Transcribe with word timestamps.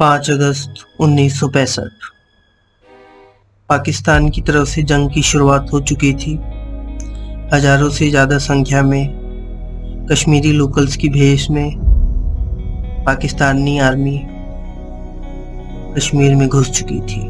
5 0.00 0.28
अगस्त 0.30 0.74
उन्नीस 1.00 1.38
सौ 1.40 1.46
पैंसठ। 1.48 2.04
पाकिस्तान 3.70 4.28
की 4.28 4.40
तरफ़ 4.40 4.68
से 4.68 4.82
जंग 4.82 5.10
की 5.14 5.22
शुरुआत 5.22 5.72
हो 5.72 5.80
चुकी 5.80 6.12
थी। 6.14 6.32
हज़ारों 7.52 7.88
से 7.90 8.08
ज़्यादा 8.10 8.38
संख्या 8.38 8.82
में 8.82 10.06
कश्मीरी 10.10 10.52
लोकल्स 10.52 10.96
की 10.96 11.08
भेष 11.08 11.48
में 11.50 11.74
पाकिस्तानी 13.06 13.78
आर्मी 13.78 14.16
कश्मीर 15.96 16.34
में 16.36 16.46
घुस 16.48 16.70
चुकी 16.70 17.00
थी। 17.00 17.20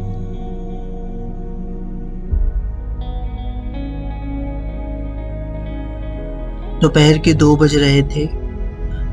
दोपहर 6.81 7.19
के 7.19 7.35
दो 7.35 7.57
बज 7.57 7.75
रहे 7.77 8.03
थे। 8.05 8.27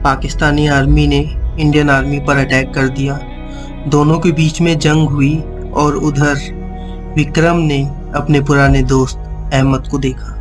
पाकिस्तानी 0.03 0.67
आर्मी 0.75 1.07
ने 1.07 1.19
इंडियन 1.59 1.89
आर्मी 1.89 2.19
पर 2.19 2.37
अटैक 2.37 2.73
कर 2.73 2.87
दिया। 2.91 3.19
दोनों 3.87 4.17
के 4.19 4.31
बीच 4.31 4.59
में 4.61 4.77
जंग 4.79 5.09
हुई 5.09 5.35
और 5.73 5.95
उधर 5.97 6.39
विक्रम 7.15 7.57
ने 7.57 7.79
अपने 8.15 8.39
पुराने 8.41 8.81
दोस्त 8.83 9.17
अहमद 9.53 9.87
को 9.91 9.97
देखा। 9.97 10.33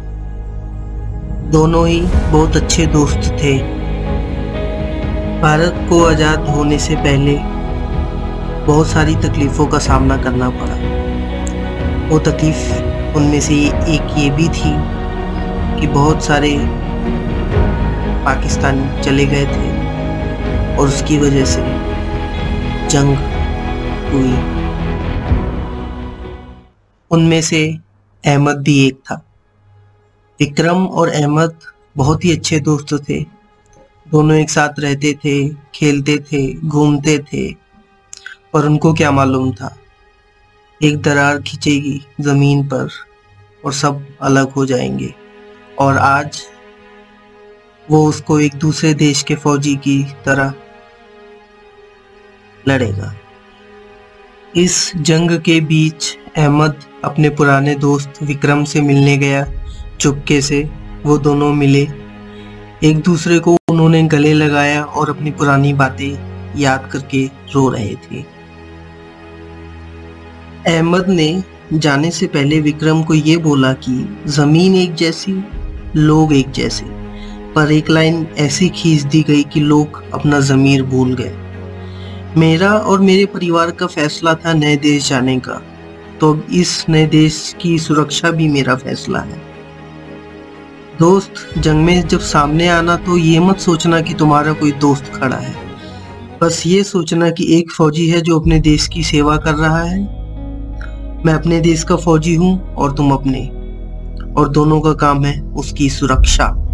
दोनों 1.51 1.87
ही 1.89 2.01
बहुत 2.33 2.57
अच्छे 2.57 2.87
दोस्त 2.87 3.29
थे। 3.43 3.53
भारत 5.43 5.87
को 5.89 6.03
आज़ाद 6.05 6.49
होने 6.49 6.79
से 6.79 6.97
पहले 6.97 7.37
बहुत 8.67 8.87
सारी 8.87 9.15
तकलीफ़ों 9.19 9.67
का 9.67 9.79
सामना 9.79 10.17
करना 10.17 10.51
पड़ा। 10.51 10.77
वो 12.09 12.19
तकलीफ़ 12.31 13.17
उनमें 13.17 13.41
से 13.41 13.55
एक 13.95 14.15
ये 14.19 14.29
भी 14.31 14.49
थी 14.49 14.75
कि 15.81 15.87
बहुत 15.87 16.25
सारे 16.25 16.57
पाकिस्तान 18.25 18.85
चले 19.01 19.27
गए 19.27 19.47
थे 19.47 20.77
और 20.77 20.89
उसकी 20.89 21.19
वजह 21.19 21.45
से 21.45 21.63
जंग 22.89 23.17
हुई। 24.17 24.57
उनमें 27.11 27.43
से 27.43 27.79
अहमद 28.27 28.57
भी 28.57 28.87
एक 28.87 28.97
था। 28.97 29.27
विक्रम 30.41 30.87
और 30.87 31.09
अहमद 31.09 31.59
बहुत 31.97 32.25
ही 32.25 32.37
अच्छे 32.37 32.61
दोस्त 32.61 33.05
थे। 33.09 33.21
दोनों 34.09 34.37
एक 34.37 34.51
साथ 34.51 34.69
रहते 34.79 35.13
थे, 35.13 35.49
खेलते 35.49 36.19
थे, 36.19 36.55
घूमते 36.55 37.19
थे। 37.19 37.53
पर 38.53 38.67
उनको 38.67 38.95
क्या 38.95 39.11
मालूम 39.11 39.53
था? 39.53 39.77
एक 40.83 41.03
दरार 41.03 41.43
खींचेगी 41.43 42.07
ज़मीन 42.21 42.67
पर 42.67 42.89
और 43.65 43.73
सब 43.73 44.07
अलग 44.23 44.51
हो 44.51 44.67
जाएँगे। 44.67 45.15
और 45.79 45.97
आज 45.97 46.43
वो 47.91 48.09
उसको 48.09 48.41
एक 48.41 48.55
दूसरे 48.55 48.95
देश 48.95 49.23
के 49.23 49.35
फौजी 49.35 49.77
की 49.77 50.07
तरह 50.25 50.55
लड़ेगा। 52.69 53.15
इस 54.55 54.97
जंग 54.97 55.31
के 55.41 55.61
बीच 55.61 56.17
अहमद 56.37 56.75
अपने 57.05 57.29
पुराने 57.29 57.75
दोस्त 57.75 58.13
विक्रम 58.23 58.65
से 58.65 58.81
मिलने 58.81 59.17
गया। 59.17 59.47
चुपके 60.01 60.41
से 60.41 60.71
वो 61.03 61.19
दोनों 61.19 61.55
मिले। 61.55 61.89
एक 62.85 63.03
दूसरे 63.03 63.39
को 63.39 63.59
उन्होंने 63.69 64.03
गले 64.03 64.33
लगाया 64.33 64.83
और 64.83 65.11
अपनी 65.11 65.31
पुरानी 65.31 65.73
बातें 65.73 66.19
याद 66.59 66.89
करके 66.93 67.27
रो 67.27 67.69
रहे 67.69 67.95
थे। 67.95 68.25
अहमद 70.67 71.09
ने 71.09 71.45
जाने 71.73 72.11
से 72.11 72.27
पहले 72.27 72.61
विक्रम 72.61 73.03
को 73.03 73.15
ये 73.15 73.37
बोला 73.37 73.73
कि 73.73 74.19
ज़मीन 74.27 74.75
एक 74.75 74.95
जैसी, 74.95 75.45
लोग 75.97 76.35
एक 76.35 76.51
जैसे। 76.51 76.85
पर 77.53 77.73
एक 77.73 77.91
लाइन 77.91 78.27
ऐसी 78.39 78.69
खींच 78.69 79.03
दी 79.03 79.23
गई 79.23 79.43
कि 79.43 79.61
लोग 79.61 80.11
अपना 80.15 80.41
जमीर 80.41 80.83
भूल 80.83 81.15
गए। 81.15 81.46
मेरा 82.39 82.73
और 82.73 83.01
मेरे 83.01 83.27
परिवार 83.27 83.71
का 83.71 83.87
फैसला 83.87 84.35
था 84.35 84.53
नए 84.53 84.77
देश 84.77 85.09
जाने 85.09 85.39
का। 85.39 85.63
तो 86.21 86.33
अब 86.33 86.47
इस 86.53 86.87
नए 86.89 87.07
देश 87.07 87.57
की 87.61 87.79
सुरक्षा 87.79 88.31
भी 88.31 88.49
मेरा 88.49 88.75
फैसला 88.77 89.19
है। 89.19 89.41
दोस्त, 90.99 91.33
जंग 91.59 91.85
में 91.85 92.09
जब 92.09 92.19
सामने 92.19 92.69
आना 92.69 92.97
तो 92.97 93.17
ये 93.17 93.41
मत 93.41 93.59
सोचना 93.59 94.01
कि 94.01 94.15
तुम्हारा 94.15 94.53
कोई 94.53 94.73
दोस्त 94.73 95.13
खड़ा 95.15 95.37
है। 95.37 95.55
बस 96.43 96.63
ये 96.67 96.83
सोचना 96.83 97.31
कि 97.31 97.59
एक 97.59 97.71
फौजी 97.71 98.09
है 98.09 98.21
जो 98.21 98.41
अपने 98.41 98.59
देश 98.61 98.89
की 98.89 99.03
सेवा 99.03 99.37
कर 99.37 99.55
रहा 99.55 99.83
है। 99.83 100.01
मैं 101.27 101.35
अपने 101.35 101.61
देश 101.61 101.85
का 101.85 101.97
फौजी 101.97 102.35
हूँ 102.35 102.75
और 102.75 102.93
तुम 102.93 103.13
अपने। 103.13 103.47
और 104.35 104.49
दोनों 104.49 104.81
का 104.81 104.93
काम 104.93 105.25
है 105.25 105.41
उसकी 105.43 105.91
सुरक्षा। 105.91 106.66